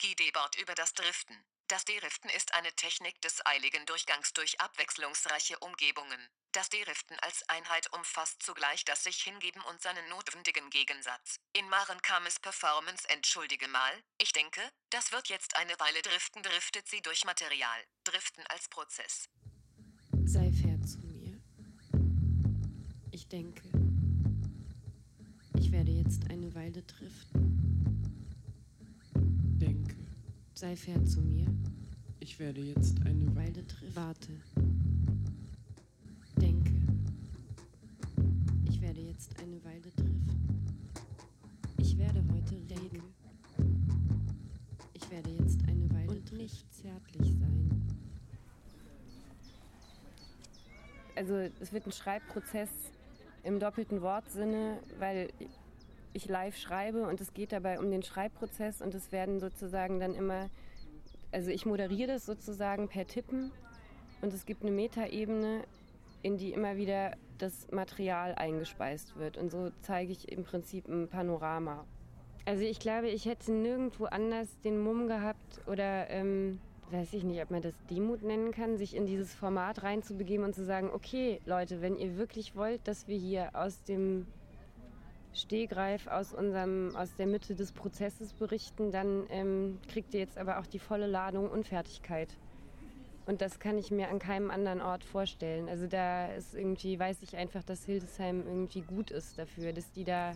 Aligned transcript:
Guideboard 0.00 0.56
über 0.56 0.74
das 0.74 0.94
Driften. 0.94 1.36
Das 1.68 1.84
Deriften 1.84 2.30
ist 2.30 2.54
eine 2.54 2.72
Technik 2.72 3.20
des 3.20 3.44
eiligen 3.44 3.84
Durchgangs 3.84 4.32
durch 4.32 4.58
abwechslungsreiche 4.58 5.58
Umgebungen. 5.58 6.18
Das 6.52 6.70
Deriften 6.70 7.16
als 7.20 7.46
Einheit 7.48 7.92
umfasst 7.92 8.42
zugleich 8.42 8.84
das 8.86 9.04
sich 9.04 9.22
hingeben 9.22 9.62
und 9.62 9.80
seinen 9.82 10.08
notwendigen 10.08 10.70
Gegensatz. 10.70 11.36
In 11.52 11.68
Maren 11.68 12.00
kam 12.00 12.24
es 12.24 12.40
Performance 12.40 13.08
entschuldige 13.10 13.68
mal, 13.68 13.92
ich 14.18 14.32
denke, 14.32 14.62
das 14.88 15.12
wird 15.12 15.28
jetzt 15.28 15.54
eine 15.56 15.78
Weile 15.78 16.00
driften 16.00 16.42
driftet 16.42 16.88
sie 16.88 17.02
durch 17.02 17.24
Material. 17.24 17.84
Driften 18.04 18.44
als 18.48 18.68
Prozess. 18.68 19.28
Sei 20.24 20.50
fair 20.50 20.80
zu 20.80 20.98
mir. 21.00 21.38
Ich 23.12 23.28
denke, 23.28 23.68
ich 25.58 25.70
werde 25.70 25.92
jetzt 25.92 26.30
eine 26.30 26.54
Weile 26.54 26.82
driften. 26.82 27.59
Sei 30.60 30.76
fair 30.76 31.02
zu 31.06 31.22
mir. 31.22 31.46
ich 32.18 32.38
werde 32.38 32.60
jetzt 32.60 33.00
eine 33.06 33.34
Weile. 33.34 33.62
Driften. 33.62 33.96
Warte. 33.96 34.28
Denke. 36.36 36.74
Ich 38.68 38.78
werde 38.82 39.00
jetzt 39.00 39.40
eine 39.40 39.64
Weile 39.64 39.80
driften. 39.80 40.92
Ich 41.78 41.96
werde 41.96 42.22
heute 42.30 42.56
reden. 42.56 43.02
Ich 44.92 45.10
werde 45.10 45.30
jetzt 45.30 45.66
eine 45.66 45.90
Weile 45.94 46.10
und 46.10 46.30
nicht 46.32 46.70
zärtlich 46.74 47.32
sein. 47.38 47.70
Also 51.16 51.36
es 51.36 51.72
wird 51.72 51.86
ein 51.86 51.92
Schreibprozess 51.92 52.68
im 53.44 53.60
doppelten 53.60 54.02
Wortsinne, 54.02 54.78
weil 54.98 55.30
ich 56.12 56.28
live 56.28 56.56
schreibe 56.56 57.06
und 57.06 57.20
es 57.20 57.34
geht 57.34 57.52
dabei 57.52 57.78
um 57.78 57.90
den 57.90 58.02
Schreibprozess 58.02 58.82
und 58.82 58.94
es 58.94 59.12
werden 59.12 59.40
sozusagen 59.40 60.00
dann 60.00 60.14
immer, 60.14 60.48
also 61.32 61.50
ich 61.50 61.66
moderiere 61.66 62.12
das 62.12 62.26
sozusagen 62.26 62.88
per 62.88 63.06
Tippen 63.06 63.52
und 64.22 64.32
es 64.32 64.46
gibt 64.46 64.62
eine 64.62 64.72
Metaebene, 64.72 65.62
in 66.22 66.36
die 66.36 66.52
immer 66.52 66.76
wieder 66.76 67.16
das 67.38 67.70
Material 67.70 68.34
eingespeist 68.34 69.16
wird 69.16 69.38
und 69.38 69.50
so 69.50 69.70
zeige 69.82 70.12
ich 70.12 70.30
im 70.30 70.44
Prinzip 70.44 70.88
ein 70.88 71.08
Panorama. 71.08 71.84
Also 72.44 72.64
ich 72.64 72.78
glaube, 72.78 73.08
ich 73.08 73.26
hätte 73.26 73.52
nirgendwo 73.52 74.06
anders 74.06 74.48
den 74.64 74.78
Mumm 74.78 75.06
gehabt 75.06 75.60
oder 75.66 76.10
ähm, 76.10 76.58
weiß 76.90 77.12
ich 77.12 77.24
nicht, 77.24 77.40
ob 77.42 77.50
man 77.50 77.62
das 77.62 77.74
Demut 77.88 78.22
nennen 78.22 78.50
kann, 78.50 78.76
sich 78.76 78.96
in 78.96 79.06
dieses 79.06 79.32
Format 79.32 79.82
reinzubegeben 79.82 80.44
und 80.44 80.54
zu 80.54 80.64
sagen, 80.64 80.90
okay 80.92 81.40
Leute, 81.46 81.80
wenn 81.80 81.96
ihr 81.96 82.16
wirklich 82.16 82.56
wollt, 82.56 82.86
dass 82.86 83.08
wir 83.08 83.16
hier 83.16 83.50
aus 83.54 83.82
dem 83.84 84.26
Stehgreif 85.32 86.06
aus 86.06 86.32
unserem, 86.32 86.94
aus 86.96 87.14
der 87.16 87.26
Mitte 87.26 87.54
des 87.54 87.72
Prozesses 87.72 88.32
berichten, 88.32 88.90
dann 88.90 89.26
ähm, 89.30 89.78
kriegt 89.88 90.14
ihr 90.14 90.20
jetzt 90.20 90.38
aber 90.38 90.58
auch 90.58 90.66
die 90.66 90.78
volle 90.78 91.06
Ladung 91.06 91.48
Unfertigkeit. 91.50 92.36
Und 93.26 93.40
das 93.40 93.60
kann 93.60 93.78
ich 93.78 93.90
mir 93.90 94.08
an 94.08 94.18
keinem 94.18 94.50
anderen 94.50 94.80
Ort 94.80 95.04
vorstellen. 95.04 95.68
Also 95.68 95.86
da 95.86 96.32
ist 96.32 96.54
irgendwie, 96.54 96.98
weiß 96.98 97.22
ich 97.22 97.36
einfach, 97.36 97.62
dass 97.62 97.84
Hildesheim 97.84 98.42
irgendwie 98.46 98.80
gut 98.80 99.10
ist 99.12 99.38
dafür, 99.38 99.72
dass 99.72 99.92
die 99.92 100.04
da 100.04 100.32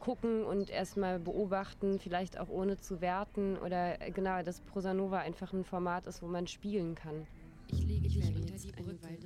gucken 0.00 0.44
und 0.44 0.70
erstmal 0.70 1.18
beobachten, 1.18 1.98
vielleicht 1.98 2.38
auch 2.38 2.48
ohne 2.48 2.78
zu 2.78 3.00
werten 3.00 3.56
oder 3.58 4.00
äh, 4.00 4.10
genau, 4.10 4.42
dass 4.42 4.60
Prosanova 4.60 5.18
einfach 5.18 5.52
ein 5.52 5.64
Format 5.64 6.06
ist, 6.06 6.22
wo 6.22 6.26
man 6.26 6.46
spielen 6.46 6.94
kann. 6.94 7.26
Ich 7.68 7.86
lege 7.86 8.06
Ich 8.06 8.14
dich 8.14 8.34
unter 8.34 8.56
die 8.58 8.72
Brücke, 8.72 9.16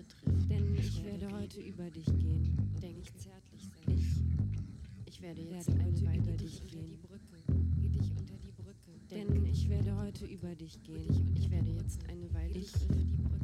ich 9.64 9.70
werde 9.70 9.96
heute 9.96 10.26
über 10.26 10.54
dich 10.54 10.82
gehen. 10.82 11.34
Ich 11.34 11.50
werde 11.50 11.70
jetzt 11.70 12.06
eine 12.10 12.34
Weile 12.34 12.52
Ich 12.52 12.70
die 12.72 12.86
Brücke. 12.86 13.40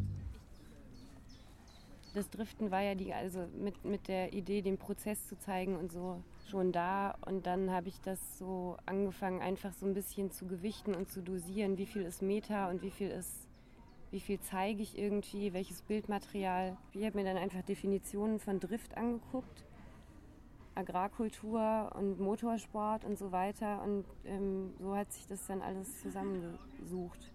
Das 2.12 2.28
Driften 2.28 2.70
war 2.70 2.82
ja 2.82 2.94
die, 2.94 3.14
also 3.14 3.46
mit, 3.58 3.84
mit 3.86 4.06
der 4.06 4.34
Idee, 4.34 4.60
den 4.60 4.76
Prozess 4.76 5.26
zu 5.28 5.38
zeigen 5.38 5.76
und 5.76 5.92
so 5.92 6.22
schon 6.50 6.72
da. 6.72 7.16
Und 7.25 7.47
dann 7.47 7.70
habe 7.70 7.88
ich 7.88 8.00
das 8.00 8.38
so 8.38 8.76
angefangen, 8.84 9.41
einfach 9.41 9.72
so 9.72 9.86
ein 9.86 9.94
bisschen 9.94 10.31
zu 10.31 10.47
gewichten 10.47 10.94
und 10.94 11.10
zu 11.10 11.22
dosieren, 11.22 11.78
wie 11.78 11.86
viel 11.86 12.03
ist 12.03 12.20
Meta 12.20 12.69
und 12.69 12.82
wie 12.82 12.91
viel 12.91 13.08
ist, 13.08 13.48
wie 14.10 14.20
viel 14.20 14.41
zeige 14.41 14.82
ich 14.82 14.98
irgendwie, 14.98 15.54
welches 15.54 15.81
Bildmaterial. 15.81 16.76
Ich 16.92 17.04
habe 17.06 17.16
mir 17.16 17.25
dann 17.25 17.38
einfach 17.38 17.62
Definitionen 17.62 18.41
von 18.41 18.60
Drift 18.60 18.94
angeguckt, 18.97 19.64
Agrarkultur 20.80 21.92
und 21.94 22.18
Motorsport 22.18 23.04
und 23.04 23.18
so 23.18 23.32
weiter. 23.32 23.82
Und 23.82 24.06
ähm, 24.24 24.74
so 24.78 24.96
hat 24.96 25.12
sich 25.12 25.26
das 25.26 25.46
dann 25.46 25.62
alles 25.62 26.00
zusammengesucht. 26.00 27.32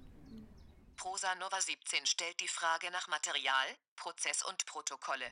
Prosa 0.98 1.36
Nova 1.36 1.60
17 1.60 2.06
stellt 2.06 2.40
die 2.42 2.48
Frage 2.48 2.88
nach 2.92 3.08
Material, 3.08 3.68
Prozess 3.96 4.44
und 4.44 4.66
Protokolle. 4.66 5.26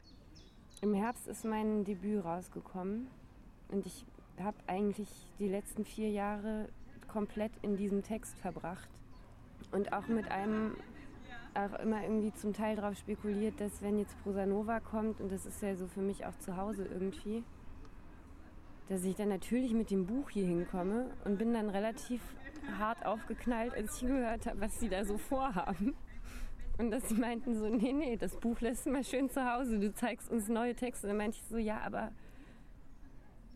Im 0.82 0.94
Herbst 0.94 1.28
ist 1.28 1.46
mein 1.46 1.86
Debüt 1.86 2.24
rausgekommen 2.24 3.10
und 3.70 3.86
ich 3.86 4.06
habe 4.40 4.58
eigentlich 4.68 5.10
die 5.40 5.48
letzten 5.48 5.86
vier 5.86 6.10
Jahre 6.10 6.70
komplett 7.08 7.52
in 7.62 7.78
diesem 7.78 8.04
Text 8.04 8.38
verbracht 8.40 8.90
und 9.72 9.94
auch 9.94 10.08
mit 10.08 10.30
einem 10.30 10.76
auch 11.56 11.80
immer 11.80 12.02
irgendwie 12.02 12.34
zum 12.34 12.54
Teil 12.54 12.76
darauf 12.76 12.98
spekuliert, 12.98 13.60
dass 13.60 13.82
wenn 13.82 14.00
jetzt 14.00 14.22
Prosanova 14.24 14.80
kommt 14.80 15.22
und 15.22 15.32
das 15.32 15.46
ist 15.46 15.62
ja 15.62 15.76
so 15.76 15.88
für 15.88 16.02
mich 16.02 16.26
auch 16.26 16.38
zu 16.40 16.58
Hause 16.58 16.86
irgendwie, 16.86 17.44
dass 18.90 19.04
ich 19.04 19.16
dann 19.16 19.30
natürlich 19.30 19.74
mit 19.74 19.90
dem 19.92 20.06
Buch 20.06 20.30
hier 20.30 20.46
hinkomme 20.46 21.16
und 21.24 21.38
bin 21.38 21.54
dann 21.54 21.70
relativ 21.70 22.22
hart 22.78 23.06
aufgeknallt, 23.06 23.74
als 23.74 23.96
ich 23.96 24.08
gehört 24.08 24.46
habe, 24.46 24.62
was 24.62 24.80
sie 24.80 24.90
da 24.90 25.06
so 25.06 25.18
vorhaben. 25.18 25.96
Und 26.78 26.92
dass 26.92 27.08
sie 27.08 27.16
meinten 27.16 27.56
so, 27.56 27.70
nee, 27.70 27.94
nee, 27.94 28.18
das 28.18 28.36
Buch 28.40 28.60
lässt 28.62 28.88
mal 28.88 29.04
schön 29.04 29.30
zu 29.30 29.46
Hause, 29.46 29.80
du 29.80 29.94
zeigst 29.94 30.30
uns 30.30 30.48
neue 30.48 30.76
Texte. 30.76 31.06
Und 31.06 31.10
dann 31.10 31.18
meinte 31.18 31.38
ich 31.38 31.46
so, 31.48 31.58
ja, 31.58 31.80
aber 31.82 32.12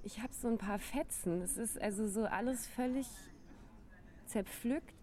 ich 0.03 0.21
habe 0.21 0.33
so 0.33 0.47
ein 0.47 0.57
paar 0.57 0.79
Fetzen. 0.79 1.41
Es 1.41 1.57
ist 1.57 1.81
also 1.81 2.07
so 2.07 2.25
alles 2.25 2.67
völlig 2.67 3.07
zerpflückt. 4.27 4.93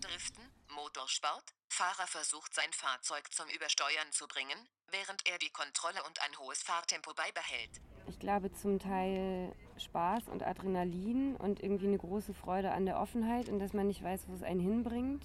Driften, 0.00 0.44
Motorsport, 0.74 1.54
Fahrer 1.68 2.06
versucht 2.06 2.54
sein 2.54 2.72
Fahrzeug 2.72 3.32
zum 3.32 3.48
Übersteuern 3.48 4.12
zu 4.12 4.28
bringen, 4.28 4.58
während 4.90 5.26
er 5.26 5.38
die 5.38 5.50
Kontrolle 5.50 6.02
und 6.04 6.22
ein 6.22 6.38
hohes 6.38 6.62
Fahrtempo 6.62 7.12
beibehält. 7.14 7.80
Ich 8.08 8.18
glaube 8.18 8.52
zum 8.52 8.78
Teil 8.78 9.52
Spaß 9.76 10.28
und 10.28 10.42
Adrenalin 10.42 11.36
und 11.36 11.62
irgendwie 11.62 11.86
eine 11.86 11.98
große 11.98 12.34
Freude 12.34 12.72
an 12.72 12.86
der 12.86 13.00
Offenheit 13.00 13.48
und 13.48 13.58
dass 13.58 13.72
man 13.72 13.86
nicht 13.86 14.02
weiß, 14.02 14.28
wo 14.28 14.34
es 14.34 14.42
einen 14.42 14.60
hinbringt. 14.60 15.24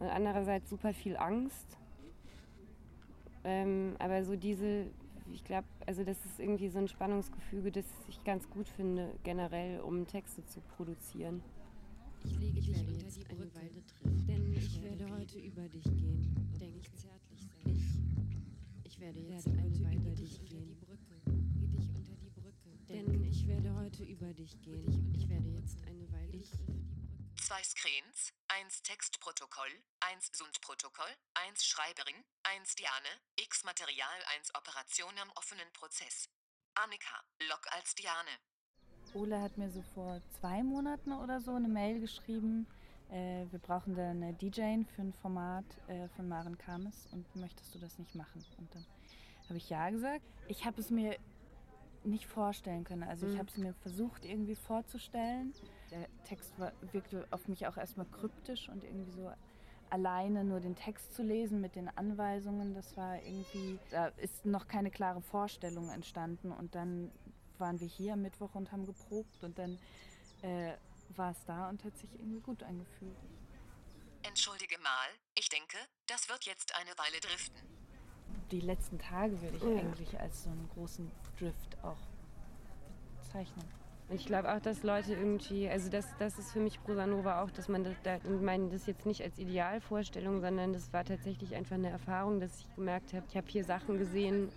Und 0.00 0.08
andererseits 0.08 0.68
super 0.68 0.92
viel 0.92 1.16
Angst. 1.16 1.78
Ähm, 3.44 3.94
aber 3.98 4.24
so 4.24 4.36
diese, 4.36 4.86
ich 5.32 5.44
glaube, 5.44 5.66
also 5.86 6.02
das 6.02 6.16
ist 6.24 6.40
irgendwie 6.40 6.68
so 6.68 6.78
ein 6.78 6.88
Spannungsgefüge, 6.88 7.70
das 7.70 7.84
ich 8.08 8.22
ganz 8.24 8.48
gut 8.50 8.68
finde, 8.68 9.10
generell, 9.22 9.80
um 9.80 10.06
Texte 10.06 10.44
zu 10.46 10.60
produzieren. 10.76 11.42
Ich 12.24 12.38
lege 12.38 12.58
Ich 12.58 12.66
dich 12.66 12.76
werde 12.76 12.92
unter 12.92 13.04
jetzt 13.04 13.16
die 13.18 13.34
Brücke, 13.34 13.60
denn 14.26 14.52
ich 14.52 14.56
Ich 14.56 14.82
werde 14.82 14.98
werde 15.00 15.14
heute 15.14 15.38
über 15.38 15.62
dich 15.68 15.84
gehen. 15.84 16.34
Denk 16.58 16.72
Denk 16.72 16.96
zärtlich 16.96 17.40
sein. 17.40 17.74
Ich, 17.74 18.92
Ich 18.92 19.00
werde 19.00 19.18
ich 19.20 19.28
jetzt 19.28 19.46
werde 19.46 19.58
eine 19.58 19.84
Weile 19.84 19.93
denn 22.94 23.24
ich 23.24 23.46
werde 23.48 23.74
heute 23.74 24.04
über 24.04 24.32
dich 24.34 24.60
gehen. 24.62 25.12
Ich 25.16 25.28
werde 25.28 25.48
jetzt 25.48 25.82
eine 25.84 26.10
Weile. 26.12 26.44
Zwei 27.40 27.62
Screens, 27.62 28.32
eins 28.48 28.82
Textprotokoll, 28.82 29.68
eins 30.00 30.30
Sundprotokoll, 30.32 31.10
eins 31.34 31.64
Schreiberin, 31.66 32.14
eins 32.44 32.74
Diane, 32.76 33.12
X 33.36 33.64
Material, 33.64 34.18
eins 34.34 34.54
Operation 34.54 35.12
am 35.20 35.30
offenen 35.34 35.66
Prozess. 35.72 36.28
Annika, 36.74 37.16
Log 37.50 37.66
als 37.72 37.94
Diane. 37.96 38.38
Ole 39.12 39.40
hat 39.42 39.58
mir 39.58 39.70
so 39.70 39.82
vor 39.94 40.22
zwei 40.38 40.62
Monaten 40.62 41.12
oder 41.12 41.40
so 41.40 41.54
eine 41.54 41.68
Mail 41.68 42.00
geschrieben. 42.00 42.66
Äh, 43.10 43.46
wir 43.50 43.58
brauchen 43.58 43.96
da 43.96 44.10
eine 44.10 44.32
DJ 44.34 44.84
für 44.94 45.02
ein 45.02 45.12
Format 45.20 45.66
äh, 45.88 46.08
von 46.10 46.28
Maren 46.28 46.56
Kames 46.58 47.08
und 47.12 47.26
möchtest 47.36 47.74
du 47.74 47.78
das 47.80 47.98
nicht 47.98 48.14
machen? 48.14 48.44
Und 48.58 48.72
dann 48.74 48.86
habe 49.48 49.58
ich 49.58 49.68
ja 49.68 49.90
gesagt. 49.90 50.24
Ich 50.48 50.64
habe 50.64 50.80
es 50.80 50.90
mir 50.90 51.18
nicht 52.04 52.26
vorstellen 52.26 52.84
können. 52.84 53.02
Also 53.02 53.26
ich 53.26 53.38
habe 53.38 53.48
es 53.48 53.56
mir 53.56 53.74
versucht 53.74 54.24
irgendwie 54.24 54.54
vorzustellen. 54.54 55.52
Der 55.90 56.06
Text 56.24 56.58
war, 56.58 56.72
wirkte 56.92 57.26
auf 57.30 57.48
mich 57.48 57.66
auch 57.66 57.76
erstmal 57.76 58.06
kryptisch 58.06 58.68
und 58.68 58.84
irgendwie 58.84 59.12
so 59.12 59.30
alleine 59.90 60.44
nur 60.44 60.60
den 60.60 60.74
Text 60.74 61.14
zu 61.14 61.22
lesen 61.22 61.60
mit 61.60 61.76
den 61.76 61.88
Anweisungen, 61.96 62.74
das 62.74 62.96
war 62.96 63.22
irgendwie, 63.22 63.78
da 63.90 64.08
ist 64.16 64.44
noch 64.44 64.66
keine 64.66 64.90
klare 64.90 65.20
Vorstellung 65.22 65.90
entstanden 65.90 66.50
und 66.52 66.74
dann 66.74 67.12
waren 67.58 67.78
wir 67.80 67.86
hier 67.86 68.14
am 68.14 68.22
Mittwoch 68.22 68.54
und 68.54 68.72
haben 68.72 68.86
geprobt 68.86 69.44
und 69.44 69.58
dann 69.58 69.78
äh, 70.42 70.72
war 71.10 71.30
es 71.30 71.44
da 71.44 71.68
und 71.68 71.84
hat 71.84 71.96
sich 71.96 72.12
irgendwie 72.14 72.40
gut 72.40 72.62
angefühlt. 72.64 73.16
Entschuldige 74.22 74.78
mal, 74.78 75.08
ich 75.34 75.48
denke, 75.48 75.76
das 76.06 76.28
wird 76.28 76.44
jetzt 76.44 76.74
eine 76.74 76.90
Weile 76.98 77.20
driften. 77.20 77.60
Die 78.50 78.60
letzten 78.60 78.98
Tage 78.98 79.40
würde 79.40 79.56
ich 79.56 79.62
Ja. 79.62 79.80
eigentlich 79.80 80.20
als 80.20 80.44
so 80.44 80.50
einen 80.50 80.68
großen 80.74 81.10
Drift 81.38 81.76
auch 81.82 81.96
bezeichnen. 83.20 83.64
Ich 84.10 84.26
glaube 84.26 84.54
auch, 84.54 84.60
dass 84.60 84.82
Leute 84.82 85.14
irgendwie, 85.14 85.68
also 85.68 85.88
das, 85.90 86.06
das 86.18 86.38
ist 86.38 86.52
für 86.52 86.60
mich 86.60 86.80
Prosa 86.84 87.06
Nova 87.06 87.42
auch, 87.42 87.50
dass 87.50 87.68
man 87.68 87.84
das, 87.84 87.94
da, 88.02 88.16
ich 88.16 88.40
meine 88.42 88.68
das 88.68 88.86
jetzt 88.86 89.06
nicht 89.06 89.22
als 89.22 89.38
Idealvorstellung, 89.38 90.40
sondern 90.42 90.74
das 90.74 90.92
war 90.92 91.04
tatsächlich 91.04 91.54
einfach 91.54 91.76
eine 91.76 91.88
Erfahrung, 91.88 92.38
dass 92.38 92.60
ich 92.60 92.74
gemerkt 92.76 93.14
habe, 93.14 93.24
ich 93.28 93.36
habe 93.36 93.46
hier 93.48 93.64
Sachen 93.64 93.96
gesehen 93.98 94.50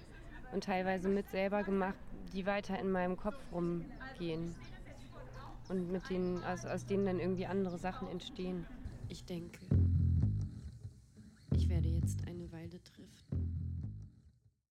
und 0.51 0.65
teilweise 0.65 1.07
mit 1.07 1.29
selber 1.29 1.63
gemacht, 1.63 1.95
die 2.33 2.45
weiter 2.45 2.77
in 2.77 2.91
meinem 2.91 3.15
Kopf 3.15 3.39
rumgehen. 3.51 4.53
Und 5.69 5.91
mit 5.91 6.09
denen, 6.09 6.43
also 6.43 6.67
aus 6.67 6.85
denen 6.85 7.05
dann 7.05 7.19
irgendwie 7.19 7.45
andere 7.45 7.77
Sachen 7.77 8.07
entstehen. 8.09 8.65
Ich 9.09 9.23
denke, 9.25 9.59
ich 11.51 11.67
werde 11.69 11.87
jetzt 11.87 12.17
driften. 12.17 12.36